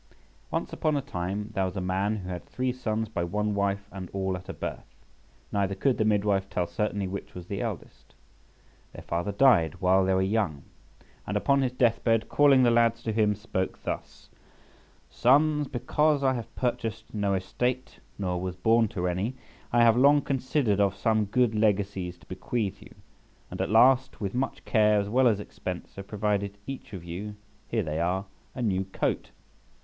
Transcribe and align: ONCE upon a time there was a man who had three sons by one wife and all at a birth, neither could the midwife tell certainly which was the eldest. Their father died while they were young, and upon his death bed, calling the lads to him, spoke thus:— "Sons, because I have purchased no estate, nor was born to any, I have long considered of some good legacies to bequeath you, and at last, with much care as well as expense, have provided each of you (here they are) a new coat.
ONCE 0.51 0.73
upon 0.73 0.97
a 0.97 1.01
time 1.03 1.51
there 1.53 1.65
was 1.65 1.77
a 1.77 1.79
man 1.79 2.15
who 2.15 2.29
had 2.29 2.43
three 2.47 2.73
sons 2.73 3.07
by 3.07 3.23
one 3.23 3.53
wife 3.53 3.87
and 3.91 4.09
all 4.13 4.35
at 4.35 4.49
a 4.49 4.53
birth, 4.53 4.95
neither 5.51 5.75
could 5.75 5.99
the 5.99 6.03
midwife 6.03 6.49
tell 6.49 6.65
certainly 6.65 7.05
which 7.07 7.35
was 7.35 7.45
the 7.45 7.61
eldest. 7.61 8.15
Their 8.93 9.03
father 9.03 9.31
died 9.31 9.75
while 9.79 10.03
they 10.03 10.15
were 10.15 10.23
young, 10.23 10.63
and 11.27 11.37
upon 11.37 11.61
his 11.61 11.71
death 11.71 12.03
bed, 12.03 12.29
calling 12.29 12.63
the 12.63 12.71
lads 12.71 13.03
to 13.03 13.13
him, 13.13 13.35
spoke 13.35 13.83
thus:— 13.83 14.29
"Sons, 15.11 15.67
because 15.67 16.23
I 16.23 16.33
have 16.33 16.55
purchased 16.55 17.13
no 17.13 17.35
estate, 17.35 17.99
nor 18.17 18.41
was 18.41 18.55
born 18.55 18.87
to 18.87 19.07
any, 19.07 19.35
I 19.71 19.83
have 19.83 19.95
long 19.95 20.21
considered 20.21 20.79
of 20.79 20.95
some 20.95 21.25
good 21.25 21.53
legacies 21.53 22.17
to 22.17 22.25
bequeath 22.25 22.81
you, 22.81 22.95
and 23.51 23.61
at 23.61 23.69
last, 23.69 24.19
with 24.19 24.33
much 24.33 24.65
care 24.65 24.99
as 24.99 25.09
well 25.09 25.27
as 25.27 25.39
expense, 25.39 25.95
have 25.97 26.07
provided 26.07 26.57
each 26.65 26.91
of 26.93 27.03
you 27.03 27.35
(here 27.67 27.83
they 27.83 27.99
are) 27.99 28.25
a 28.55 28.63
new 28.63 28.85
coat. 28.85 29.29